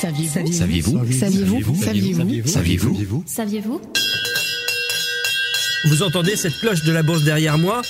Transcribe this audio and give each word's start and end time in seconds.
Saviez-vous 0.00 0.52
Saviez-vous 0.52 1.12
Saviez-vous 1.12 1.74
Saviez-vous 1.82 2.46
Saviez-vous 2.46 3.24
Saviez-vous 3.26 3.80
Vous 5.86 6.02
entendez 6.02 6.36
cette 6.36 6.58
cloche 6.58 6.82
de 6.82 6.92
la 6.92 7.02
bourse 7.02 7.22
derrière 7.22 7.58
moi 7.58 7.82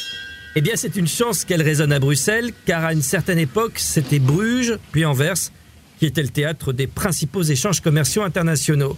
Eh 0.54 0.60
bien, 0.60 0.74
c'est 0.76 0.96
une 0.96 1.08
chance 1.08 1.44
qu'elle 1.44 1.62
résonne 1.62 1.92
à 1.92 1.98
Bruxelles, 1.98 2.52
car 2.66 2.84
à 2.84 2.92
une 2.92 3.02
certaine 3.02 3.38
époque, 3.38 3.74
c'était 3.76 4.18
Bruges, 4.18 4.78
puis 4.92 5.04
Anvers, 5.04 5.50
qui 5.98 6.06
était 6.06 6.22
le 6.22 6.28
théâtre 6.28 6.72
des 6.72 6.86
principaux 6.86 7.42
échanges 7.42 7.80
commerciaux 7.80 8.22
internationaux. 8.22 8.96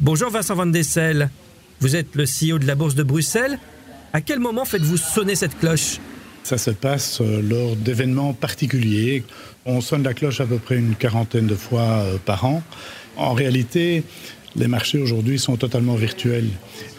Bonjour 0.00 0.30
Vincent 0.30 0.56
Van 0.56 0.66
Dessel. 0.66 1.30
Vous 1.80 1.94
êtes 1.94 2.14
le 2.14 2.24
CEO 2.24 2.58
de 2.58 2.66
la 2.66 2.74
bourse 2.74 2.96
de 2.96 3.04
Bruxelles. 3.04 3.58
À 4.12 4.20
quel 4.20 4.40
moment 4.40 4.64
faites-vous 4.64 4.96
sonner 4.96 5.36
cette 5.36 5.58
cloche 5.58 5.98
Ça 6.44 6.58
se 6.58 6.70
passe 6.70 7.22
euh, 7.22 7.40
lors 7.40 7.74
d'événements 7.74 8.34
particuliers. 8.34 9.24
On 9.64 9.80
sonne 9.80 10.02
la 10.02 10.12
cloche 10.12 10.42
à 10.42 10.46
peu 10.46 10.58
près 10.58 10.76
une 10.76 10.94
quarantaine 10.94 11.46
de 11.46 11.54
fois 11.54 11.80
euh, 11.80 12.18
par 12.22 12.44
an. 12.44 12.62
En 13.16 13.32
réalité, 13.32 14.04
les 14.54 14.68
marchés 14.68 14.98
aujourd'hui 14.98 15.38
sont 15.38 15.56
totalement 15.56 15.94
virtuels. 15.94 16.50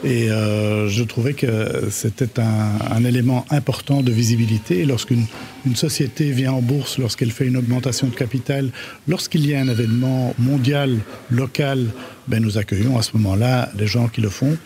Et 0.03 0.31
euh, 0.31 0.89
je 0.89 1.03
trouvais 1.03 1.33
que 1.33 1.89
c'était 1.91 2.39
un, 2.39 2.79
un 2.89 3.03
élément 3.03 3.45
important 3.51 4.01
de 4.01 4.11
visibilité. 4.11 4.83
Lorsqu'une 4.83 5.27
une 5.67 5.75
société 5.75 6.31
vient 6.31 6.53
en 6.53 6.63
bourse, 6.63 6.97
lorsqu'elle 6.97 7.31
fait 7.31 7.45
une 7.45 7.57
augmentation 7.57 8.07
de 8.07 8.15
capital, 8.15 8.71
lorsqu'il 9.07 9.45
y 9.45 9.53
a 9.53 9.59
un 9.59 9.67
événement 9.67 10.33
mondial, 10.39 10.97
local, 11.29 11.85
ben 12.27 12.41
nous 12.41 12.57
accueillons 12.57 12.97
à 12.97 13.03
ce 13.03 13.15
moment-là 13.17 13.69
les 13.77 13.85
gens 13.85 14.07
qui 14.07 14.21
le 14.21 14.29
font 14.29 14.57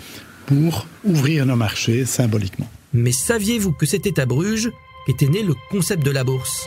pour 0.46 0.88
ouvrir 1.04 1.46
nos 1.46 1.58
marchés 1.58 2.06
symboliquement. 2.06 2.70
Mais 2.94 3.12
saviez-vous 3.12 3.72
que 3.72 3.86
c'était 3.86 4.20
à 4.20 4.26
Bruges 4.26 4.72
qu'était 5.06 5.28
né 5.28 5.44
le 5.44 5.54
concept 5.70 6.04
de 6.04 6.10
la 6.10 6.24
bourse? 6.24 6.66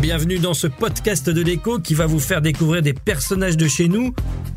Bienvenue 0.00 0.40
dans 0.40 0.52
ce 0.52 0.66
podcast 0.66 1.30
de 1.30 1.40
l'écho 1.40 1.78
qui 1.78 1.94
va 1.94 2.06
vous 2.06 2.18
faire 2.18 2.42
découvrir 2.42 2.82
des 2.82 2.92
personnages 2.92 3.56
de 3.56 3.68
chez 3.68 3.86
nous 3.86 4.12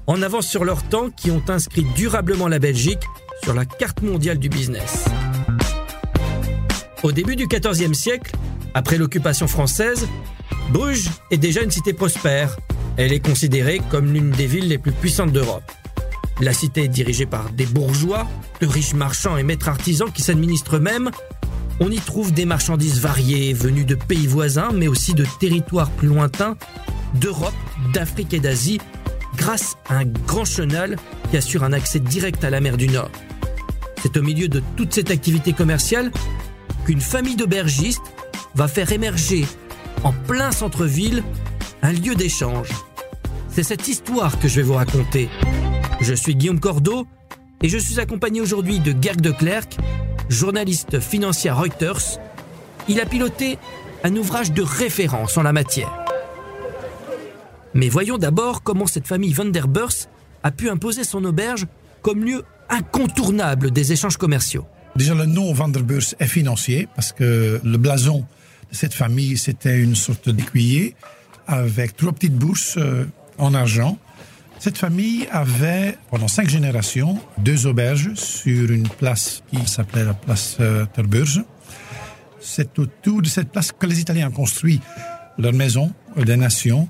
en 0.07 0.23
avance 0.23 0.47
sur 0.47 0.65
leur 0.65 0.81
temps 0.81 1.11
qui 1.11 1.29
ont 1.29 1.43
inscrit 1.49 1.85
durablement 1.95 2.47
la 2.47 2.57
Belgique 2.57 3.03
sur 3.43 3.53
la 3.53 3.65
carte 3.65 4.01
mondiale 4.01 4.39
du 4.39 4.49
business. 4.49 5.05
Au 7.03 7.11
début 7.11 7.35
du 7.35 7.45
XIVe 7.45 7.93
siècle, 7.93 8.35
après 8.73 8.97
l'occupation 8.97 9.47
française, 9.47 10.07
Bruges 10.71 11.09
est 11.29 11.37
déjà 11.37 11.61
une 11.61 11.71
cité 11.71 11.93
prospère. 11.93 12.57
Elle 12.97 13.13
est 13.13 13.23
considérée 13.23 13.81
comme 13.91 14.11
l'une 14.11 14.31
des 14.31 14.47
villes 14.47 14.67
les 14.67 14.79
plus 14.79 14.93
puissantes 14.93 15.31
d'Europe. 15.31 15.71
La 16.39 16.53
cité 16.53 16.83
est 16.83 16.87
dirigée 16.87 17.25
par 17.25 17.49
des 17.49 17.65
bourgeois, 17.65 18.27
de 18.61 18.67
riches 18.67 18.93
marchands 18.93 19.37
et 19.37 19.43
maîtres 19.43 19.69
artisans 19.69 20.11
qui 20.11 20.21
s'administrent 20.21 20.75
eux-mêmes. 20.75 21.09
On 21.79 21.89
y 21.89 21.97
trouve 21.97 22.31
des 22.31 22.45
marchandises 22.45 22.99
variées 22.99 23.53
venues 23.53 23.85
de 23.85 23.95
pays 23.95 24.27
voisins, 24.27 24.69
mais 24.73 24.87
aussi 24.87 25.13
de 25.13 25.25
territoires 25.39 25.89
plus 25.89 26.07
lointains, 26.07 26.55
d'Europe, 27.15 27.53
d'Afrique 27.93 28.33
et 28.33 28.39
d'Asie, 28.39 28.79
grâce 29.35 29.77
à 29.89 29.97
un 29.97 30.05
grand 30.05 30.45
chenal 30.45 30.97
qui 31.29 31.37
assure 31.37 31.63
un 31.63 31.73
accès 31.73 31.99
direct 31.99 32.43
à 32.43 32.49
la 32.49 32.61
mer 32.61 32.77
du 32.77 32.87
Nord. 32.87 33.11
C'est 34.01 34.15
au 34.17 34.21
milieu 34.21 34.47
de 34.47 34.61
toute 34.75 34.93
cette 34.93 35.09
activité 35.09 35.53
commerciale 35.53 36.11
qu'une 36.85 37.01
famille 37.01 37.35
d'aubergistes 37.35 38.01
va 38.53 38.67
faire 38.67 38.91
émerger, 38.91 39.45
en 40.03 40.13
plein 40.13 40.51
centre-ville, 40.51 41.23
un 41.81 41.91
lieu 41.91 42.15
d'échange. 42.15 42.69
C'est 43.49 43.63
cette 43.63 43.87
histoire 43.87 44.37
que 44.39 44.47
je 44.47 44.57
vais 44.57 44.63
vous 44.63 44.75
raconter. 44.75 45.29
Je 45.99 46.13
suis 46.13 46.35
Guillaume 46.35 46.59
Cordeau 46.59 47.07
et 47.61 47.69
je 47.69 47.77
suis 47.77 47.99
accompagné 47.99 48.39
aujourd'hui 48.39 48.79
de 48.79 48.95
Gerg 49.01 49.19
de 49.19 49.31
Klerk, 49.31 49.77
journaliste 50.29 50.99
financier 50.99 51.49
à 51.49 51.55
Reuters. 51.55 52.19
Il 52.87 52.99
a 52.99 53.05
piloté 53.05 53.57
un 54.03 54.15
ouvrage 54.15 54.51
de 54.51 54.61
référence 54.61 55.37
en 55.37 55.43
la 55.43 55.53
matière. 55.53 55.91
Mais 57.73 57.89
voyons 57.89 58.17
d'abord 58.17 58.61
comment 58.63 58.85
cette 58.85 59.07
famille 59.07 59.33
Van 59.33 59.45
der 59.45 59.67
Beurs 59.67 60.07
a 60.43 60.51
pu 60.51 60.69
imposer 60.69 61.03
son 61.03 61.23
auberge 61.25 61.65
comme 62.01 62.23
lieu 62.23 62.43
incontournable 62.69 63.71
des 63.71 63.91
échanges 63.91 64.17
commerciaux. 64.17 64.65
Déjà, 64.95 65.15
le 65.15 65.25
nom 65.25 65.51
Van 65.53 65.67
der 65.67 65.83
Beurs 65.83 66.15
est 66.19 66.27
financier 66.27 66.87
parce 66.95 67.11
que 67.11 67.59
le 67.63 67.77
blason 67.77 68.25
de 68.71 68.75
cette 68.75 68.93
famille, 68.93 69.37
c'était 69.37 69.79
une 69.79 69.95
sorte 69.95 70.29
d'écuyer 70.29 70.95
avec 71.47 71.95
trois 71.95 72.11
petites 72.11 72.35
bourses 72.35 72.77
euh, 72.77 73.05
en 73.37 73.53
argent. 73.53 73.97
Cette 74.59 74.77
famille 74.77 75.27
avait, 75.31 75.97
pendant 76.09 76.27
cinq 76.27 76.49
générations, 76.49 77.19
deux 77.37 77.67
auberges 77.67 78.13
sur 78.15 78.71
une 78.71 78.87
place 78.87 79.43
qui 79.51 79.65
s'appelait 79.67 80.03
la 80.03 80.13
place 80.13 80.57
euh, 80.59 80.85
Terburge. 80.93 81.43
C'est 82.39 82.79
autour 82.79 83.21
de 83.21 83.27
cette 83.27 83.51
place 83.51 83.71
que 83.71 83.85
les 83.85 83.99
Italiens 83.99 84.29
ont 84.29 84.31
construit 84.31 84.81
leur 85.37 85.53
maison 85.53 85.91
des 86.17 86.37
nations. 86.37 86.87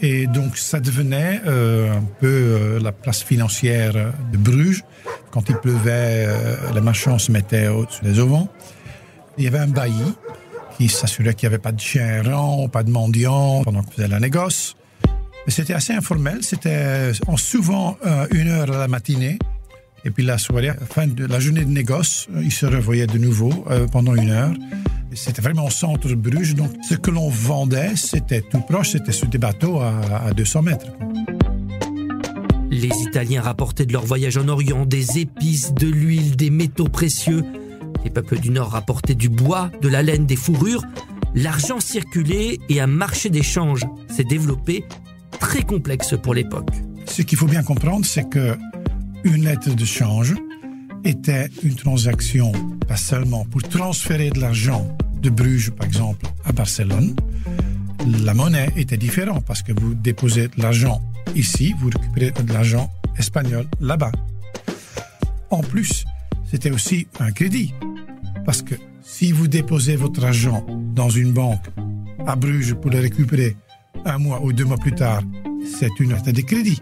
Et 0.00 0.26
donc, 0.26 0.56
ça 0.56 0.78
devenait 0.78 1.40
euh, 1.46 1.96
un 1.96 2.04
peu 2.20 2.26
euh, 2.26 2.80
la 2.80 2.92
place 2.92 3.22
financière 3.22 3.94
de 3.94 4.38
Bruges. 4.38 4.84
Quand 5.30 5.48
il 5.48 5.56
pleuvait, 5.56 6.26
euh, 6.28 6.56
les 6.72 6.80
marchands 6.80 7.18
se 7.18 7.32
mettaient 7.32 7.68
au-dessus 7.68 8.04
des 8.04 8.20
auvents. 8.20 8.48
Il 9.38 9.44
y 9.44 9.46
avait 9.48 9.58
un 9.58 9.68
bailli 9.68 10.14
qui 10.76 10.88
s'assurait 10.88 11.34
qu'il 11.34 11.48
n'y 11.48 11.54
avait 11.54 11.62
pas 11.62 11.72
de 11.72 11.80
chiens 11.80 12.06
errants, 12.06 12.68
pas 12.68 12.84
de 12.84 12.90
mendiants 12.90 13.62
pendant 13.64 13.82
qu'on 13.82 13.90
faisait 13.90 14.08
la 14.08 14.20
négoce. 14.20 14.76
C'était 15.48 15.74
assez 15.74 15.92
informel. 15.92 16.38
C'était 16.42 17.12
en 17.26 17.36
souvent 17.36 17.96
euh, 18.06 18.26
une 18.32 18.48
heure 18.48 18.70
à 18.70 18.78
la 18.78 18.88
matinée. 18.88 19.38
Et 20.04 20.10
puis 20.10 20.24
la 20.24 20.38
soirée, 20.38 20.70
fin 20.90 21.06
de 21.06 21.24
la 21.24 21.40
journée 21.40 21.64
de 21.64 21.70
négoce, 21.70 22.28
euh, 22.34 22.42
ils 22.44 22.52
se 22.52 22.66
revoyaient 22.66 23.06
de 23.06 23.18
nouveau 23.18 23.64
euh, 23.70 23.86
pendant 23.86 24.14
une 24.14 24.30
heure. 24.30 24.52
C'était 25.14 25.42
vraiment 25.42 25.66
au 25.66 25.70
centre 25.70 26.06
de 26.06 26.14
Bruges. 26.14 26.54
Donc 26.54 26.70
ce 26.88 26.94
que 26.94 27.10
l'on 27.10 27.30
vendait, 27.30 27.96
c'était 27.96 28.42
tout 28.42 28.60
proche. 28.60 28.90
C'était 28.90 29.12
sur 29.12 29.26
des 29.26 29.38
bateaux 29.38 29.80
à 29.80 30.32
200 30.36 30.62
mètres. 30.62 30.86
Les 32.70 32.90
Italiens 33.08 33.40
rapportaient 33.40 33.86
de 33.86 33.92
leur 33.92 34.04
voyage 34.04 34.36
en 34.36 34.46
Orient 34.48 34.84
des 34.84 35.18
épices, 35.18 35.72
de 35.72 35.88
l'huile, 35.88 36.36
des 36.36 36.50
métaux 36.50 36.88
précieux. 36.88 37.42
Les 38.04 38.10
peuples 38.10 38.38
du 38.38 38.50
Nord 38.50 38.70
rapportaient 38.70 39.14
du 39.14 39.30
bois, 39.30 39.70
de 39.80 39.88
la 39.88 40.02
laine, 40.02 40.26
des 40.26 40.36
fourrures. 40.36 40.84
L'argent 41.34 41.80
circulait 41.80 42.58
et 42.68 42.80
un 42.80 42.86
marché 42.86 43.30
d'échange 43.30 43.80
s'est 44.08 44.24
développé, 44.24 44.84
très 45.48 45.62
complexe 45.62 46.14
pour 46.22 46.34
l'époque. 46.34 46.68
Ce 47.06 47.22
qu'il 47.22 47.38
faut 47.38 47.46
bien 47.46 47.62
comprendre, 47.62 48.04
c'est 48.04 48.28
que 48.28 48.58
une 49.24 49.46
lettre 49.46 49.74
de 49.74 49.84
change 49.86 50.34
était 51.04 51.48
une 51.62 51.74
transaction 51.74 52.52
pas 52.86 52.98
seulement 52.98 53.46
pour 53.46 53.62
transférer 53.62 54.28
de 54.28 54.40
l'argent 54.40 54.86
de 55.22 55.30
Bruges, 55.30 55.70
par 55.70 55.86
exemple, 55.86 56.26
à 56.44 56.52
Barcelone. 56.52 57.16
La 58.24 58.34
monnaie 58.34 58.68
était 58.76 58.98
différente 58.98 59.42
parce 59.46 59.62
que 59.62 59.72
vous 59.72 59.94
déposez 59.94 60.48
de 60.48 60.60
l'argent 60.62 61.00
ici, 61.34 61.74
vous 61.80 61.88
récupérez 61.88 62.30
de 62.30 62.52
l'argent 62.52 62.90
espagnol 63.16 63.64
là-bas. 63.80 64.12
En 65.48 65.60
plus, 65.60 66.04
c'était 66.44 66.70
aussi 66.70 67.08
un 67.20 67.32
crédit 67.32 67.72
parce 68.44 68.60
que 68.60 68.74
si 69.00 69.32
vous 69.32 69.48
déposez 69.48 69.96
votre 69.96 70.22
argent 70.26 70.66
dans 70.94 71.08
une 71.08 71.32
banque 71.32 71.64
à 72.26 72.36
Bruges 72.36 72.74
pour 72.74 72.90
le 72.90 73.00
récupérer 73.00 73.56
un 74.04 74.18
mois 74.18 74.40
ou 74.42 74.52
deux 74.52 74.64
mois 74.64 74.76
plus 74.76 74.94
tard, 74.94 75.22
c'est 75.64 76.00
une 76.00 76.12
lettre 76.12 76.32
de 76.32 76.40
crédit. 76.40 76.78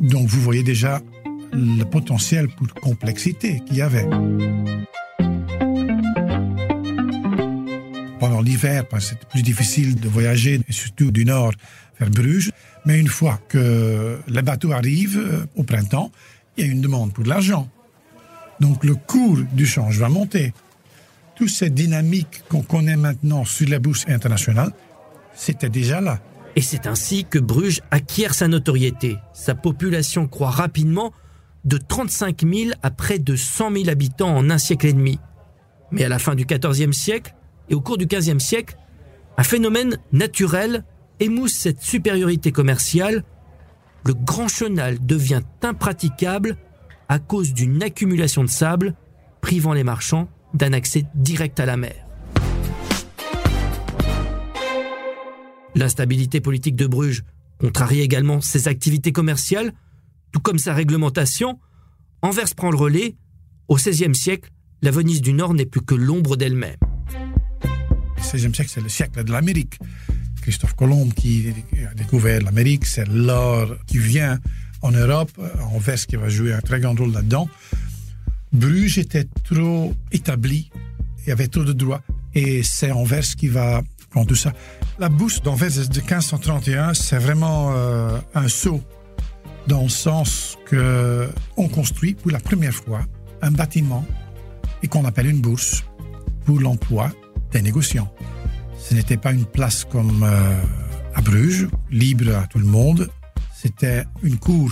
Donc 0.00 0.26
vous 0.28 0.40
voyez 0.40 0.62
déjà 0.62 1.00
le 1.52 1.84
potentiel 1.84 2.48
pour 2.48 2.72
complexité 2.74 3.60
qu'il 3.66 3.76
y 3.76 3.82
avait. 3.82 4.08
Pendant 8.18 8.40
l'hiver, 8.42 8.84
c'était 8.98 9.26
plus 9.30 9.42
difficile 9.42 9.98
de 9.98 10.08
voyager, 10.08 10.60
surtout 10.68 11.10
du 11.10 11.24
nord 11.24 11.52
vers 11.98 12.10
Bruges. 12.10 12.50
Mais 12.86 12.98
une 12.98 13.08
fois 13.08 13.40
que 13.48 14.18
les 14.26 14.42
bateaux 14.42 14.72
arrivent 14.72 15.18
euh, 15.18 15.46
au 15.56 15.64
printemps, 15.64 16.10
il 16.56 16.66
y 16.66 16.68
a 16.68 16.72
une 16.72 16.80
demande 16.80 17.12
pour 17.12 17.24
de 17.24 17.28
l'argent. 17.28 17.68
Donc 18.60 18.84
le 18.84 18.94
cours 18.94 19.38
du 19.52 19.66
change 19.66 19.98
va 19.98 20.08
monter. 20.08 20.52
Toute 21.34 21.50
cette 21.50 21.74
dynamique 21.74 22.42
qu'on 22.48 22.62
connaît 22.62 22.96
maintenant 22.96 23.44
sur 23.44 23.68
la 23.68 23.78
bourse 23.78 24.04
internationale, 24.08 24.72
c'était 25.34 25.70
déjà 25.70 26.00
là. 26.00 26.20
Et 26.56 26.62
c'est 26.62 26.86
ainsi 26.86 27.24
que 27.24 27.38
Bruges 27.38 27.80
acquiert 27.90 28.34
sa 28.34 28.48
notoriété. 28.48 29.18
Sa 29.32 29.54
population 29.54 30.26
croît 30.26 30.50
rapidement 30.50 31.12
de 31.64 31.76
35 31.76 32.42
000 32.42 32.70
à 32.82 32.90
près 32.90 33.18
de 33.18 33.36
100 33.36 33.72
000 33.72 33.88
habitants 33.88 34.34
en 34.34 34.50
un 34.50 34.58
siècle 34.58 34.86
et 34.86 34.92
demi. 34.92 35.18
Mais 35.90 36.04
à 36.04 36.08
la 36.08 36.18
fin 36.18 36.34
du 36.34 36.44
XIVe 36.44 36.92
siècle 36.92 37.34
et 37.68 37.74
au 37.74 37.80
cours 37.80 37.98
du 37.98 38.06
XVe 38.06 38.38
siècle, 38.38 38.76
un 39.36 39.42
phénomène 39.42 39.98
naturel 40.12 40.84
émousse 41.20 41.52
cette 41.52 41.82
supériorité 41.82 42.52
commerciale. 42.52 43.24
Le 44.04 44.14
Grand 44.14 44.48
Chenal 44.48 45.04
devient 45.04 45.42
impraticable 45.62 46.56
à 47.08 47.18
cause 47.18 47.52
d'une 47.52 47.82
accumulation 47.82 48.42
de 48.42 48.48
sable 48.48 48.94
privant 49.40 49.72
les 49.72 49.84
marchands 49.84 50.28
d'un 50.54 50.72
accès 50.72 51.04
direct 51.14 51.60
à 51.60 51.66
la 51.66 51.76
mer. 51.76 52.09
L'instabilité 55.74 56.40
politique 56.40 56.76
de 56.76 56.86
Bruges 56.86 57.22
contrarie 57.58 58.00
également 58.00 58.40
ses 58.40 58.68
activités 58.68 59.12
commerciales, 59.12 59.72
tout 60.32 60.40
comme 60.40 60.58
sa 60.58 60.74
réglementation. 60.74 61.58
Anvers 62.22 62.54
prend 62.54 62.70
le 62.70 62.76
relais. 62.76 63.16
Au 63.68 63.76
XVIe 63.76 64.14
siècle, 64.14 64.50
la 64.82 64.90
Venise 64.90 65.20
du 65.20 65.32
Nord 65.32 65.54
n'est 65.54 65.66
plus 65.66 65.82
que 65.82 65.94
l'ombre 65.94 66.36
d'elle-même. 66.36 66.76
Le 67.12 68.38
XVIe 68.38 68.54
siècle, 68.54 68.70
c'est 68.72 68.80
le 68.80 68.88
siècle 68.88 69.22
de 69.22 69.32
l'Amérique. 69.32 69.78
Christophe 70.42 70.74
Colomb 70.74 71.10
qui 71.10 71.52
a 71.88 71.94
découvert 71.94 72.42
l'Amérique, 72.42 72.86
c'est 72.86 73.06
l'or 73.06 73.76
qui 73.86 73.98
vient 73.98 74.40
en 74.82 74.90
Europe, 74.90 75.30
Anvers 75.72 76.06
qui 76.06 76.16
va 76.16 76.28
jouer 76.28 76.52
un 76.52 76.60
très 76.60 76.80
grand 76.80 76.94
rôle 76.94 77.12
là-dedans. 77.12 77.48
Bruges 78.52 78.98
était 78.98 79.28
trop 79.44 79.94
établi, 80.10 80.70
il 81.18 81.28
y 81.28 81.32
avait 81.32 81.48
trop 81.48 81.62
de 81.62 81.72
droits, 81.72 82.02
et 82.34 82.62
c'est 82.62 82.90
Anvers 82.90 83.36
qui 83.36 83.48
va 83.48 83.82
prendre 84.10 84.26
tout 84.26 84.34
ça. 84.34 84.52
La 85.00 85.08
bourse 85.08 85.40
d'Anvers 85.40 85.70
de 85.88 85.98
1531, 85.98 86.92
c'est 86.92 87.16
vraiment 87.16 87.70
euh, 87.72 88.18
un 88.34 88.48
saut 88.48 88.82
dans 89.66 89.84
le 89.84 89.88
sens 89.88 90.58
que 90.66 91.26
on 91.56 91.68
construit 91.68 92.12
pour 92.12 92.30
la 92.30 92.38
première 92.38 92.74
fois 92.74 93.00
un 93.40 93.50
bâtiment 93.50 94.04
et 94.82 94.88
qu'on 94.88 95.06
appelle 95.06 95.28
une 95.28 95.40
bourse 95.40 95.84
pour 96.44 96.60
l'emploi 96.60 97.10
des 97.50 97.62
négociants. 97.62 98.12
Ce 98.78 98.92
n'était 98.92 99.16
pas 99.16 99.32
une 99.32 99.46
place 99.46 99.86
comme 99.86 100.22
euh, 100.22 100.62
à 101.14 101.22
Bruges, 101.22 101.68
libre 101.90 102.36
à 102.36 102.46
tout 102.46 102.58
le 102.58 102.66
monde. 102.66 103.08
C'était 103.56 104.04
une 104.22 104.36
cour 104.36 104.70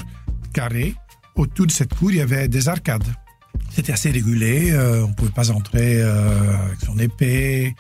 carrée. 0.53 0.95
Autour 1.37 1.69
de 1.69 1.73
cette 1.73 1.95
cour, 1.95 2.11
il 2.11 2.19
y 2.19 2.21
avait 2.21 2.49
des 2.49 2.69
arcades. 2.69 3.15
C'était 3.71 3.95
assez 3.95 4.11
régulé. 4.11 4.73
Euh, 4.73 5.05
on 5.07 5.09
ne 5.09 5.15
pouvait 5.15 5.31
pas 5.31 5.51
entrer 5.51 6.03
avec 6.03 6.81
son 6.85 6.99
épée. 6.99 7.75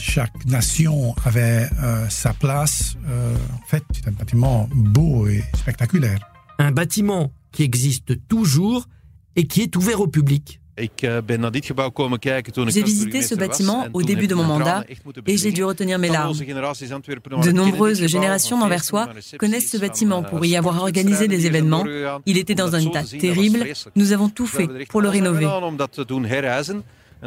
Chaque 0.00 0.44
nation 0.46 1.14
avait 1.24 1.68
sa 2.08 2.32
place. 2.32 2.96
en 3.06 3.66
fait, 3.66 3.84
c'est 3.92 4.08
un 4.08 4.12
bâtiment 4.12 4.68
beau 4.72 5.26
et 5.28 5.42
spectaculaire. 5.54 6.18
Un 6.58 6.72
bâtiment 6.72 7.32
qui 7.52 7.62
existe 7.62 8.26
toujours 8.28 8.86
et 9.36 9.46
qui 9.46 9.62
est 9.62 9.76
ouvert 9.76 10.00
au 10.00 10.06
public. 10.06 10.60
Eh, 10.82 10.90
j'ai 12.68 12.82
visité 12.82 13.22
ce 13.22 13.34
bâtiment 13.34 13.86
au 13.92 14.02
début 14.02 14.26
de 14.26 14.34
mon 14.34 14.44
mandat 14.44 14.84
et 15.26 15.36
j'ai 15.36 15.52
dû 15.52 15.62
retenir 15.64 15.98
mes 15.98 16.08
larmes. 16.08 16.34
De 16.36 17.52
nombreuses 17.52 18.06
générations 18.06 18.58
d'Anversois 18.58 19.08
connaissent 19.38 19.70
ce 19.70 19.76
bâtiment 19.76 20.22
pour 20.22 20.44
y 20.44 20.56
avoir 20.56 20.80
organisé 20.80 21.28
des 21.28 21.46
événements. 21.46 21.84
Il 22.26 22.38
était 22.38 22.54
dans 22.54 22.74
un 22.74 22.80
état 22.80 23.02
terrible. 23.04 23.66
Nous 23.94 24.12
avons 24.12 24.28
tout 24.28 24.46
fait 24.46 24.68
pour 24.88 25.00
le 25.02 25.08
rénover. 25.08 25.46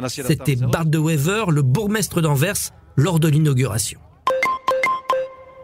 C'était 0.08 0.56
Bart 0.56 0.86
de 0.86 0.98
Wever, 0.98 1.44
le 1.50 1.62
bourgmestre 1.62 2.20
d'Anvers, 2.20 2.72
lors 2.96 3.20
de 3.20 3.28
l'inauguration. 3.28 4.00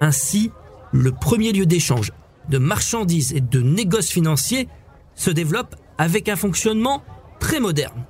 Ainsi, 0.01 0.51
le 0.93 1.13
premier 1.13 1.53
lieu 1.53 1.67
d'échange 1.67 2.13
de 2.49 2.59
marchandises 2.59 3.33
et 3.33 3.41
de 3.41 3.61
négoces 3.61 4.11
financiers 4.11 4.69
se 5.15 5.31
développe 5.31 5.77
avec 5.99 6.29
un 6.29 6.37
fonctionnement 6.37 7.03
très 7.39 7.61
moderne. 7.61 8.05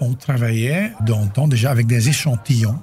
On 0.00 0.14
travaillait 0.14 0.92
dans 1.06 1.22
le 1.22 1.28
temps 1.28 1.48
déjà 1.48 1.70
avec 1.70 1.86
des 1.86 2.08
échantillons, 2.08 2.78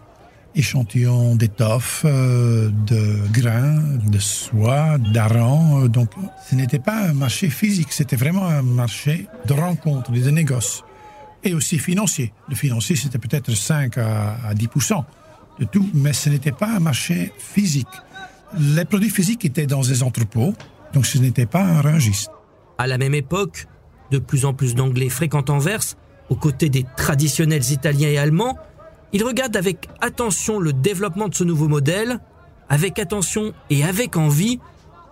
échantillons 0.56 1.36
d'étoffes, 1.36 2.04
euh, 2.06 2.70
de 2.88 3.18
grains, 3.32 3.82
de 4.10 4.20
soie, 4.20 4.98
d'aran. 4.98 5.84
Euh, 5.84 5.88
donc 5.88 6.12
ce 6.50 6.56
n'était 6.56 6.80
pas 6.80 7.08
un 7.08 7.14
marché 7.14 7.50
physique, 7.50 7.92
c'était 7.92 8.16
vraiment 8.16 8.46
un 8.46 8.62
marché 8.62 9.28
de 9.46 9.54
rencontres, 9.54 10.12
de 10.12 10.30
négoces. 10.30 10.84
Et 11.44 11.54
aussi 11.54 11.80
financier. 11.80 12.34
Le 12.50 12.56
financier, 12.56 12.96
c'était 12.96 13.18
peut-être 13.18 13.52
5 13.52 13.98
à 13.98 14.54
10% 14.54 15.04
de 15.60 15.66
tout, 15.66 15.90
mais 15.94 16.14
ce 16.14 16.30
n'était 16.30 16.52
pas 16.52 16.68
un 16.68 16.80
marché 16.80 17.32
physique. 17.38 17.88
Les 18.60 18.86
produits 18.86 19.10
physiques 19.10 19.46
étaient 19.46 19.66
dans 19.66 19.82
des 19.82 20.04
entrepôts, 20.04 20.54
donc 20.94 21.06
ce 21.06 21.18
n'était 21.18 21.46
pas 21.46 21.64
un 21.64 21.82
rangiste. 21.82 22.30
À 22.78 22.88
la 22.88 22.98
même 22.98 23.14
époque, 23.14 23.68
de 24.12 24.20
plus 24.20 24.46
en 24.46 24.54
plus 24.54 24.76
d'Anglais 24.76 25.10
fréquentent 25.10 25.50
Anvers, 25.50 25.96
aux 26.30 26.36
côtés 26.36 26.70
des 26.70 26.86
traditionnels 26.96 27.72
Italiens 27.72 28.10
et 28.10 28.18
Allemands. 28.18 28.58
Ils 29.14 29.24
regardent 29.24 29.58
avec 29.58 29.90
attention 30.00 30.60
le 30.60 30.74
développement 30.74 31.28
de 31.28 31.36
ce 31.36 31.44
nouveau 31.44 31.68
modèle, 31.68 32.20
avec 32.70 33.00
attention 33.00 33.54
et 33.70 33.84
avec 33.84 34.16
envie, 34.16 34.60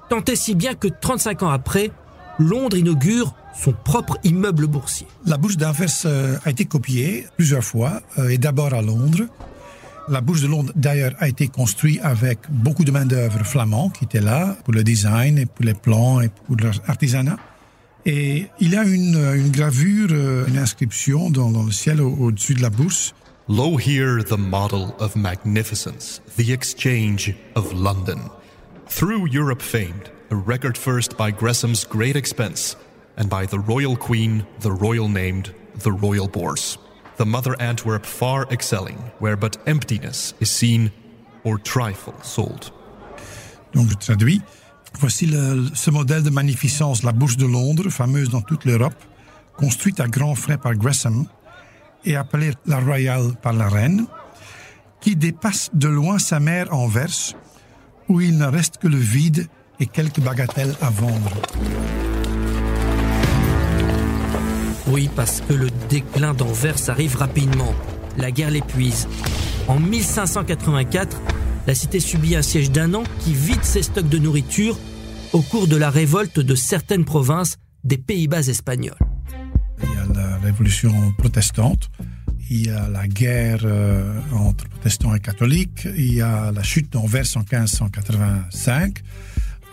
tant 0.09 0.23
et 0.23 0.35
si 0.35 0.55
bien 0.55 0.75
que 0.75 0.87
35 0.87 1.43
ans 1.43 1.49
après, 1.49 1.91
Londres 2.39 2.77
inaugure 2.77 3.35
son 3.53 3.73
propre 3.73 4.17
immeuble 4.23 4.67
boursier. 4.67 5.07
La 5.25 5.37
bourse 5.37 5.57
d'Anvers 5.57 5.89
euh, 6.05 6.37
a 6.45 6.49
été 6.49 6.65
copiée 6.65 7.27
plusieurs 7.35 7.63
fois, 7.63 8.01
euh, 8.17 8.29
et 8.29 8.37
d'abord 8.37 8.73
à 8.73 8.81
Londres. 8.81 9.25
La 10.07 10.21
bourse 10.21 10.41
de 10.41 10.47
Londres, 10.47 10.71
d'ailleurs, 10.75 11.13
a 11.19 11.27
été 11.27 11.49
construite 11.49 11.99
avec 12.01 12.39
beaucoup 12.49 12.85
de 12.85 12.91
main-d'œuvre 12.91 13.43
flamand 13.43 13.89
qui 13.89 14.05
était 14.05 14.21
là 14.21 14.57
pour 14.63 14.73
le 14.73 14.83
design 14.83 15.37
et 15.37 15.45
pour 15.45 15.65
les 15.65 15.73
plans 15.73 16.21
et 16.21 16.29
pour 16.29 16.55
l'artisanat. 16.87 17.37
Et 18.05 18.47
il 18.59 18.71
y 18.71 18.77
a 18.77 18.83
une, 18.85 19.17
une 19.35 19.51
gravure, 19.51 20.09
euh, 20.11 20.47
une 20.47 20.57
inscription 20.57 21.29
dans, 21.29 21.51
dans 21.51 21.63
le 21.63 21.71
ciel 21.71 22.01
au-dessus 22.01 22.53
de 22.53 22.61
la 22.61 22.69
bourse. 22.69 23.13
Lo 23.49 23.77
here 23.77 24.23
the 24.23 24.37
model 24.37 24.93
of 24.99 25.15
magnificence, 25.15 26.21
the 26.37 26.51
exchange 26.51 27.33
of 27.55 27.73
London. 27.73 28.19
Through 28.87 29.27
Europe 29.33 29.61
famed, 29.61 30.11
a 30.31 30.35
record 30.35 30.77
first 30.77 31.17
by 31.17 31.31
Gresham's 31.31 31.83
great 31.85 32.15
expense, 32.15 32.75
and 33.17 33.29
by 33.29 33.45
the 33.45 33.59
royal 33.59 33.95
queen, 33.95 34.45
the 34.59 34.71
royal 34.71 35.09
named, 35.09 35.53
the 35.83 35.91
royal 35.91 36.27
bourse. 36.27 36.77
The 37.17 37.25
mother 37.25 37.55
Antwerp 37.59 38.05
far 38.05 38.45
excelling, 38.51 38.97
where 39.19 39.35
but 39.35 39.57
emptiness 39.65 40.33
is 40.39 40.49
seen, 40.49 40.91
or 41.43 41.57
trifle 41.57 42.13
sold. 42.21 42.71
Donc 43.73 43.89
je 43.89 43.95
traduis. 43.95 44.41
Voici 44.99 45.27
le, 45.27 45.69
ce 45.73 45.91
modèle 45.91 46.23
de 46.23 46.29
magnificence, 46.29 47.03
la 47.03 47.11
Bourse 47.11 47.37
de 47.37 47.45
Londres, 47.45 47.89
fameuse 47.89 48.29
dans 48.29 48.41
toute 48.41 48.65
l'Europe, 48.65 48.95
construite 49.55 49.99
à 49.99 50.07
grands 50.07 50.35
frais 50.35 50.57
par 50.57 50.75
Gresham 50.75 51.27
et 52.05 52.15
appelée 52.15 52.53
la 52.65 52.79
Royale 52.79 53.33
par 53.41 53.53
la 53.53 53.69
Reine, 53.69 54.07
qui 55.01 55.15
dépasse 55.15 55.69
de 55.73 55.87
loin 55.87 56.19
sa 56.19 56.39
mère 56.39 56.73
Anvers, 56.73 57.35
où 58.07 58.21
il 58.21 58.37
ne 58.37 58.45
reste 58.45 58.77
que 58.77 58.87
le 58.87 58.97
vide 58.97 59.47
et 59.79 59.87
quelques 59.87 60.19
bagatelles 60.19 60.75
à 60.81 60.89
vendre. 60.89 61.41
Oui, 64.87 65.09
parce 65.15 65.41
que 65.41 65.53
le 65.53 65.69
déclin 65.89 66.33
d'Anvers 66.33 66.89
arrive 66.89 67.15
rapidement. 67.15 67.73
La 68.17 68.31
guerre 68.31 68.51
l'épuise. 68.51 69.07
En 69.67 69.79
1584, 69.79 71.21
la 71.67 71.75
cité 71.75 71.99
subit 71.99 72.35
un 72.35 72.41
siège 72.41 72.71
d'un 72.71 72.93
an 72.95 73.03
qui 73.19 73.33
vide 73.33 73.63
ses 73.63 73.83
stocks 73.83 74.09
de 74.09 74.17
nourriture 74.17 74.77
au 75.33 75.41
cours 75.41 75.67
de 75.67 75.75
la 75.75 75.89
révolte 75.91 76.39
de 76.39 76.55
certaines 76.55 77.05
provinces 77.05 77.57
des 77.83 77.97
Pays-Bas 77.97 78.47
espagnols. 78.47 78.97
Il 79.83 79.89
y 79.89 79.97
a 79.97 80.13
la 80.13 80.37
révolution 80.37 80.91
protestante, 81.17 81.89
il 82.49 82.65
y 82.65 82.69
a 82.69 82.89
la 82.89 83.07
guerre 83.07 83.61
euh, 83.63 84.19
entre 84.33 84.67
protestants 84.67 85.13
et 85.13 85.19
catholiques, 85.19 85.87
il 85.95 86.13
y 86.15 86.21
a 86.21 86.51
la 86.51 86.63
chute 86.63 86.91
d'Anvers 86.91 87.27
en 87.35 87.41
1585, 87.41 89.03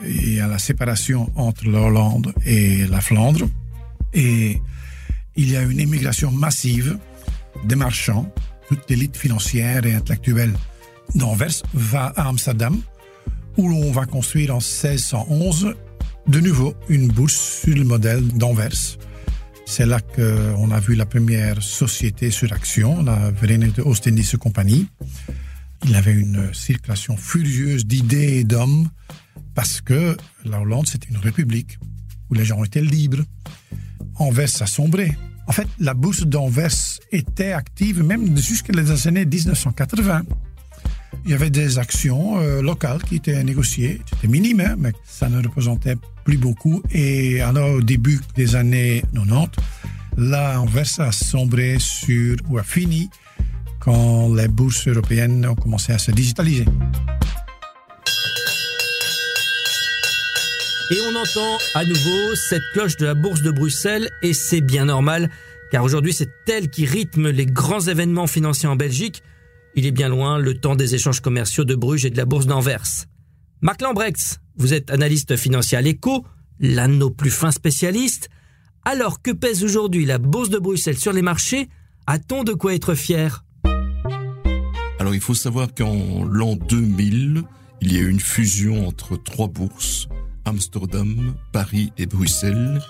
y 0.04 0.40
a 0.40 0.46
la 0.46 0.58
séparation 0.58 1.30
entre 1.36 1.66
l'Hollande 1.66 2.32
et 2.44 2.86
la 2.86 3.00
Flandre, 3.00 3.48
et 4.12 4.60
il 5.36 5.50
y 5.50 5.56
a 5.56 5.62
une 5.62 5.80
émigration 5.80 6.30
massive 6.30 6.98
des 7.64 7.76
marchands, 7.76 8.32
toute 8.68 8.88
l'élite 8.88 9.16
financière 9.16 9.86
et 9.86 9.94
intellectuelle 9.94 10.52
d'Anvers 11.14 11.62
va 11.74 12.12
à 12.16 12.28
Amsterdam, 12.28 12.80
où 13.56 13.68
l'on 13.68 13.90
va 13.92 14.06
construire 14.06 14.54
en 14.54 14.58
1611 14.58 15.74
de 16.26 16.40
nouveau 16.40 16.74
une 16.88 17.08
bourse 17.08 17.60
sur 17.62 17.76
le 17.76 17.84
modèle 17.84 18.26
d'Anvers. 18.28 18.98
C'est 19.66 19.86
là 19.86 20.00
qu'on 20.00 20.70
a 20.70 20.80
vu 20.80 20.94
la 20.94 21.06
première 21.06 21.62
société 21.62 22.30
sur 22.30 22.52
action, 22.52 23.02
la 23.02 23.30
Verenigde 23.30 23.80
Oost-Indische 23.80 24.36
Compagnie. 24.36 24.86
Il 25.84 25.94
avait 25.96 26.12
une 26.12 26.52
circulation 26.54 27.16
furieuse 27.16 27.84
d'idées 27.84 28.38
et 28.38 28.44
d'hommes 28.44 28.88
parce 29.56 29.80
que 29.80 30.16
la 30.44 30.60
Hollande, 30.60 30.86
c'était 30.86 31.08
une 31.08 31.16
république 31.16 31.78
où 32.30 32.34
les 32.34 32.44
gens 32.44 32.62
étaient 32.62 32.80
libres. 32.80 33.24
Anvers 34.14 34.50
a 34.60 34.66
sombré. 34.66 35.10
En 35.48 35.52
fait, 35.52 35.66
la 35.80 35.94
bourse 35.94 36.22
d'Anvers 36.22 37.00
était 37.10 37.52
active 37.52 38.04
même 38.04 38.36
jusqu'à 38.36 38.72
les 38.72 39.08
années 39.08 39.26
1980 39.26 40.22
il 41.26 41.32
y 41.32 41.34
avait 41.34 41.50
des 41.50 41.78
actions 41.78 42.38
euh, 42.38 42.62
locales 42.62 43.02
qui 43.02 43.16
étaient 43.16 43.42
négociées. 43.42 44.00
C'était 44.08 44.28
minime, 44.28 44.60
hein, 44.60 44.76
mais 44.78 44.92
ça 45.04 45.28
ne 45.28 45.42
représentait 45.42 45.96
plus 46.24 46.38
beaucoup. 46.38 46.82
Et 46.92 47.40
alors, 47.40 47.74
au 47.76 47.82
début 47.82 48.20
des 48.36 48.54
années 48.54 49.02
90, 49.12 49.60
là, 50.18 50.60
Anvers 50.60 51.00
a 51.00 51.10
sombré 51.10 51.78
sur, 51.80 52.36
ou 52.48 52.58
a 52.58 52.62
fini, 52.62 53.10
quand 53.80 54.32
les 54.34 54.46
bourses 54.46 54.86
européennes 54.86 55.44
ont 55.46 55.56
commencé 55.56 55.92
à 55.92 55.98
se 55.98 56.12
digitaliser. 56.12 56.64
Et 60.88 61.00
on 61.00 61.16
entend 61.16 61.58
à 61.74 61.84
nouveau 61.84 62.34
cette 62.36 62.62
cloche 62.72 62.96
de 62.96 63.06
la 63.06 63.14
bourse 63.14 63.42
de 63.42 63.50
Bruxelles, 63.50 64.08
et 64.22 64.32
c'est 64.32 64.60
bien 64.60 64.84
normal, 64.84 65.30
car 65.72 65.82
aujourd'hui 65.82 66.12
c'est 66.12 66.30
elle 66.48 66.70
qui 66.70 66.86
rythme 66.86 67.30
les 67.30 67.46
grands 67.46 67.80
événements 67.80 68.28
financiers 68.28 68.68
en 68.68 68.76
Belgique. 68.76 69.24
Il 69.74 69.84
est 69.84 69.90
bien 69.90 70.08
loin 70.08 70.38
le 70.38 70.54
temps 70.54 70.76
des 70.76 70.94
échanges 70.94 71.20
commerciaux 71.20 71.64
de 71.64 71.74
Bruges 71.74 72.04
et 72.04 72.10
de 72.10 72.16
la 72.16 72.24
bourse 72.24 72.46
d'Anvers. 72.46 73.06
Marc 73.62 73.82
Lambrex, 73.82 74.38
vous 74.54 74.74
êtes 74.74 74.92
analyste 74.92 75.34
financier 75.34 75.76
à 75.76 75.80
l'ECO, 75.80 76.24
l'un 76.60 76.88
de 76.88 76.94
nos 76.94 77.10
plus 77.10 77.30
fins 77.30 77.50
spécialistes. 77.50 78.28
Alors 78.84 79.20
que 79.22 79.32
pèse 79.32 79.64
aujourd'hui 79.64 80.06
la 80.06 80.18
bourse 80.18 80.50
de 80.50 80.58
Bruxelles 80.58 80.98
sur 80.98 81.12
les 81.12 81.22
marchés? 81.22 81.68
A-t-on 82.06 82.44
de 82.44 82.52
quoi 82.52 82.74
être 82.74 82.94
fier? 82.94 83.44
Alors 85.00 85.16
il 85.16 85.20
faut 85.20 85.34
savoir 85.34 85.74
qu'en 85.74 86.24
l'an 86.24 86.54
2000, 86.54 87.42
il 87.80 87.92
y 87.92 87.96
a 87.96 88.00
eu 88.02 88.08
une 88.08 88.20
fusion 88.20 88.86
entre 88.86 89.16
trois 89.16 89.48
bourses, 89.48 90.06
Amsterdam, 90.46 91.34
Paris 91.52 91.92
et 91.98 92.06
Bruxelles. 92.06 92.80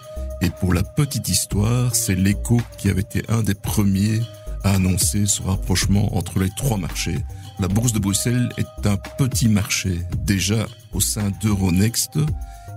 Et 0.42 0.50
pour 0.60 0.72
la 0.72 0.82
petite 0.82 1.28
histoire, 1.28 1.94
c'est 1.94 2.14
l'écho 2.14 2.60
qui 2.78 2.88
avait 2.88 3.00
été 3.00 3.22
un 3.28 3.42
des 3.42 3.54
premiers 3.54 4.20
à 4.62 4.74
annoncer 4.74 5.26
ce 5.26 5.42
rapprochement 5.42 6.16
entre 6.16 6.38
les 6.38 6.50
trois 6.56 6.76
marchés. 6.76 7.18
La 7.58 7.68
bourse 7.68 7.92
de 7.92 7.98
Bruxelles 7.98 8.50
est 8.58 8.86
un 8.86 8.96
petit 9.18 9.48
marché 9.48 10.00
déjà 10.24 10.66
au 10.92 11.00
sein 11.00 11.30
d'Euronext 11.42 12.18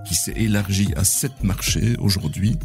qui 0.06 0.14
s'est 0.14 0.34
élargi 0.36 0.88
à 0.96 1.04
sept 1.04 1.44
marchés 1.44 1.96
aujourd'hui. 1.98 2.56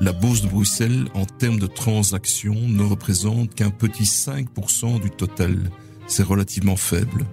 La 0.00 0.12
bourse 0.12 0.42
de 0.42 0.48
Bruxelles, 0.48 1.06
en 1.14 1.24
termes 1.24 1.58
de 1.58 1.66
transactions, 1.66 2.54
ne 2.54 2.84
représente 2.84 3.54
qu'un 3.54 3.70
petit 3.70 4.04
5% 4.04 5.00
du 5.00 5.10
total. 5.10 5.58
C'est 6.06 6.22
relativement 6.22 6.76
faible. 6.76 7.26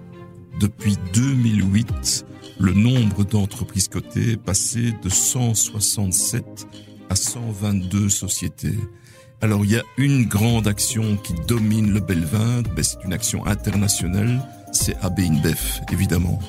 Depuis 0.60 0.98
2008, 1.14 2.26
le 2.60 2.74
nombre 2.74 3.26
d'entreprises 3.26 3.90
cotées 3.90 4.32
est 4.32 4.42
passé 4.42 4.94
de 5.04 5.10
167 5.10 6.46
à 7.10 7.16
122 7.16 8.10
sociétés. 8.10 8.78
Alors 9.42 9.66
il 9.66 9.72
y 9.72 9.78
a 9.78 9.84
une 9.98 10.26
grande 10.26 10.68
action 10.68 11.18
qui 11.18 11.34
domine 11.48 11.92
le 11.92 12.00
Belvin, 12.00 12.64
c'est 12.82 13.04
une 13.04 13.14
action 13.14 13.46
internationale, 13.46 14.42
c'est 14.72 14.96
AB 15.02 15.20
InBev, 15.20 15.82
évidemment. 15.92 16.40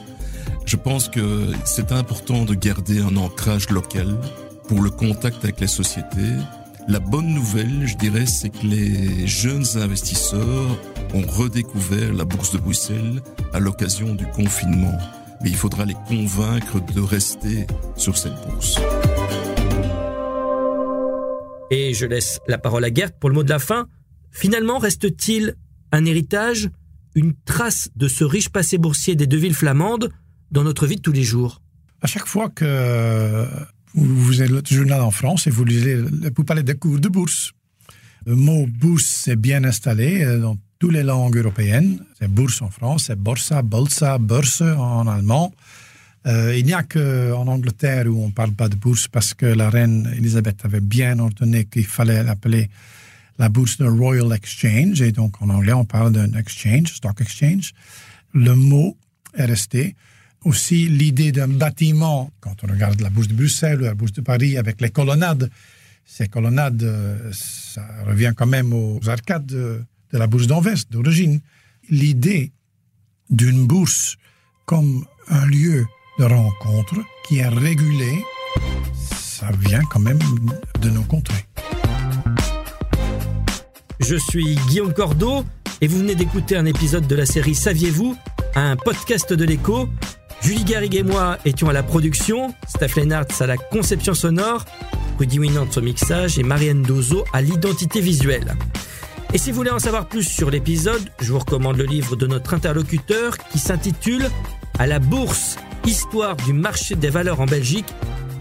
Je 0.65 0.77
pense 0.77 1.09
que 1.09 1.53
c'est 1.65 1.91
important 1.91 2.45
de 2.45 2.55
garder 2.55 3.01
un 3.01 3.17
ancrage 3.17 3.71
local 3.71 4.19
pour 4.69 4.83
le 4.83 4.91
contact 4.91 5.45
avec 5.45 5.61
les 5.61 5.67
sociétés. 5.67 6.33
La 6.89 7.01
bonne 7.01 7.35
nouvelle, 7.35 7.85
je 7.85 7.97
dirais, 7.97 8.27
c'est 8.27 8.49
que 8.49 8.65
les 8.65 9.27
jeunes 9.27 9.67
investisseurs 9.75 10.79
ont 11.15 11.27
redécouvert 11.27 12.13
la 12.13 12.25
bourse 12.25 12.53
de 12.53 12.59
Bruxelles 12.59 13.23
à 13.53 13.59
l'occasion 13.59 14.15
du 14.15 14.25
confinement. 14.27 14.97
Mais 15.43 15.51
il 15.51 15.57
faudra 15.57 15.85
les 15.85 15.97
convaincre 16.07 16.81
de 16.95 17.01
rester 17.01 17.67
sur 17.97 18.17
cette 18.17 18.35
bourse. 18.47 18.79
Et 21.73 21.93
je 21.93 22.07
laisse 22.07 22.39
la 22.47 22.57
parole 22.57 22.85
à 22.85 22.95
Gert 22.95 23.13
pour 23.13 23.31
le 23.31 23.35
mot 23.35 23.43
de 23.43 23.51
la 23.51 23.59
fin. 23.59 23.89
Finalement, 24.31 24.79
reste-t-il 24.79 25.57
un 25.91 26.05
héritage, 26.05 26.71
une 27.17 27.35
trace 27.45 27.89
de 27.97 28.07
ce 28.07 28.23
riche 28.23 28.51
passé 28.51 28.79
boursier 28.79 29.17
des 29.17 29.27
deux 29.27 29.39
villes 29.39 29.55
flamandes 29.55 30.13
dans 30.53 30.63
notre 30.63 30.87
vie 30.87 30.97
de 30.97 31.01
tous 31.01 31.11
les 31.11 31.25
jours? 31.25 31.63
À 32.01 32.07
chaque 32.07 32.27
fois 32.27 32.49
que 32.49 33.45
vous 33.97 34.43
êtes 34.43 34.51
le 34.51 34.63
journal 34.65 35.01
en 35.01 35.11
France 35.11 35.47
et 35.47 35.51
vous 35.51 35.65
lisez, 35.65 35.97
vous 35.97 36.45
parlez 36.45 36.63
des 36.63 36.75
cours 36.75 37.01
de 37.01 37.09
bourse. 37.09 37.53
Le 38.27 38.35
mot 38.35 38.67
bourse 38.67 39.29
est 39.29 39.37
bien 39.37 39.65
installé 39.65 40.23
euh, 40.23 40.41
dans 40.41 40.57
toutes 40.79 40.93
les 40.93 41.03
langues 41.03 41.37
européennes. 41.37 42.05
C'est 42.19 42.29
bourse 42.29 42.61
en 42.61 42.71
France, 42.71 43.05
c'est 43.07 43.19
borsa, 43.19 43.63
bolsa, 43.63 44.19
bourse 44.19 44.61
en 44.61 45.07
allemand. 45.07 45.53
Euh, 46.27 46.57
il 46.59 46.67
n'y 46.67 46.75
a 46.75 46.83
qu'en 46.83 47.47
Angleterre 47.47 48.07
où 48.09 48.23
on 48.25 48.29
ne 48.29 48.33
parle 48.33 48.53
pas 48.53 48.69
de 48.69 48.75
bourse 48.75 49.07
parce 49.09 49.33
que 49.33 49.47
la 49.47 49.71
reine 49.71 50.13
Elisabeth 50.17 50.65
avait 50.65 50.81
bien 50.81 51.19
ordonné 51.19 51.65
qu'il 51.65 51.87
fallait 51.87 52.23
l'appeler 52.23 52.69
la 53.39 53.49
bourse 53.49 53.79
de 53.79 53.87
Royal 53.87 54.33
Exchange. 54.33 55.01
Et 55.03 55.13
donc 55.13 55.41
en 55.41 55.49
anglais, 55.49 55.73
on 55.73 55.85
parle 55.85 56.13
d'un 56.13 56.33
exchange, 56.33 56.95
stock 56.95 57.21
exchange. 57.21 57.73
Le 58.35 58.55
mot 58.55 58.97
est 59.35 59.45
resté. 59.45 59.95
Aussi, 60.45 60.89
l'idée 60.89 61.33
d'un 61.33 61.49
bâtiment, 61.49 62.31
quand 62.41 62.63
on 62.63 62.69
regarde 62.69 63.01
la 63.01 63.11
bourse 63.11 63.29
de 63.29 63.35
Bruxelles 63.35 63.81
ou 63.81 63.85
la 63.85 63.95
bourse 63.95 64.13
de 64.13 64.21
Paris 64.21 64.57
avec 64.57 64.81
les 64.81 64.91
colonnades, 64.91 65.51
ces 66.05 66.29
colonnades, 66.29 66.83
euh, 66.85 67.33
ça 67.33 67.85
revient 68.07 68.33
quand 68.37 68.47
même 68.47 68.73
aux 68.73 69.01
arcades 69.09 69.47
de, 69.47 69.83
la 70.13 70.27
bourse 70.29 70.47
d'Anvers 70.47 70.79
d'origine. 70.91 71.41
L'idée 71.91 72.53
d'une 73.29 73.67
bourse 73.67 74.17
comme 74.65 75.05
un 75.29 75.47
lieu 75.47 75.85
de 76.19 76.25
rencontre 76.25 76.95
qui 77.27 77.39
est 77.39 77.49
régulé, 77.49 78.25
ça 79.11 79.51
vient 79.61 79.83
quand 79.91 80.01
même 80.01 80.19
de 80.81 80.91
nos 80.91 81.03
contrées. 81.03 81.45
Je 84.01 84.17
suis 84.17 84.55
Guillaume 84.69 84.95
Cordeau 84.95 85.45
et 85.81 85.89
vous 85.89 85.99
venez 85.99 86.15
d'écouter 86.15 86.57
un 86.57 86.67
épisode 86.67 87.07
de 87.07 87.17
la 87.17 87.27
série 87.27 87.55
Saviez-vous? 87.55 88.17
Un 88.55 88.77
podcast 88.77 89.33
de 89.33 89.45
l'écho. 89.45 89.89
Julie 90.43 90.65
Garrigue 90.65 90.95
et 90.95 91.03
moi 91.03 91.39
étions 91.45 91.69
à 91.69 91.73
la 91.73 91.83
production, 91.83 92.55
Steph 92.69 92.95
Lennartz 92.97 93.41
à 93.41 93.47
la 93.47 93.57
conception 93.57 94.15
sonore, 94.15 94.65
Rudy 95.19 95.39
Winant 95.39 95.69
au 95.77 95.81
mixage 95.81 96.39
et 96.39 96.43
Marianne 96.43 96.83
Dozo 96.83 97.25
à 97.33 97.43
l'identité 97.43 98.01
visuelle. 98.01 98.55
Et 99.33 99.39
si 99.39 99.51
vous 99.51 99.57
voulez 99.57 99.71
en 99.71 99.79
savoir 99.79 100.07
plus 100.07 100.23
sur 100.23 100.51
l'épisode, 100.51 101.03
je 101.21 101.33
vous 101.33 101.39
recommande 101.39 101.77
le 101.77 101.85
livre 101.85 102.17
de 102.17 102.27
notre 102.27 102.55
interlocuteur 102.55 103.37
qui 103.39 103.59
s'intitule 103.59 104.31
À 104.79 104.87
la 104.87 104.99
bourse 104.99 105.57
Histoire 105.85 106.37
du 106.37 106.53
marché 106.53 106.97
des 106.97 107.11
valeurs 107.11 107.41
en 107.41 107.47
Belgique. 107.47 107.87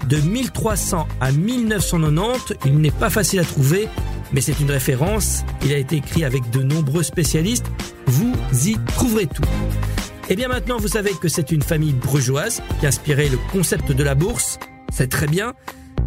De 0.08 0.18
1300 0.18 1.08
à 1.22 1.32
1990, 1.32 2.56
il 2.66 2.80
n'est 2.80 2.92
pas 2.92 3.10
facile 3.10 3.40
à 3.40 3.44
trouver, 3.44 3.88
mais 4.34 4.42
c'est 4.42 4.60
une 4.60 4.72
référence. 4.72 5.44
Il 5.64 5.72
a 5.74 5.78
été 5.78 5.98
écrit 5.98 6.24
avec 6.24 6.50
de 6.50 6.64
nombreux 6.64 7.04
spécialistes. 7.04 7.68
Vous 8.08 8.34
y 8.66 8.78
trouverez 8.96 9.28
tout. 9.28 9.44
Et 10.28 10.34
eh 10.34 10.36
bien 10.36 10.48
maintenant, 10.48 10.78
vous 10.78 10.88
savez 10.88 11.12
que 11.22 11.28
c'est 11.28 11.52
une 11.52 11.62
famille 11.62 11.94
brugeoise 11.94 12.64
qui 12.80 12.88
a 12.88 12.90
inspiré 12.90 13.30
le 13.30 13.38
concept 13.52 13.92
de 13.92 14.04
la 14.04 14.16
bourse. 14.16 14.58
C'est 14.92 15.08
très 15.08 15.28
bien. 15.28 15.54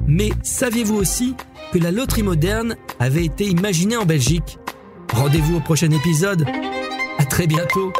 Mais 0.08 0.30
saviez-vous 0.42 0.96
aussi 0.96 1.36
que 1.72 1.78
la 1.78 1.92
loterie 1.92 2.24
moderne 2.24 2.74
avait 2.98 3.24
été 3.24 3.44
imaginée 3.44 3.96
en 3.96 4.06
Belgique? 4.06 4.58
Rendez-vous 5.12 5.58
au 5.58 5.60
prochain 5.60 5.92
épisode. 5.92 6.44
À 7.18 7.24
très 7.26 7.46
bientôt. 7.46 7.92